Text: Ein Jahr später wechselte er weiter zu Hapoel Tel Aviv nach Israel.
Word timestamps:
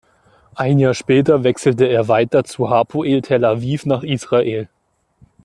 Ein 0.55 0.79
Jahr 0.79 0.95
später 0.95 1.43
wechselte 1.43 1.85
er 1.85 2.07
weiter 2.07 2.43
zu 2.43 2.71
Hapoel 2.71 3.21
Tel 3.21 3.45
Aviv 3.45 3.85
nach 3.85 4.01
Israel. 4.01 4.67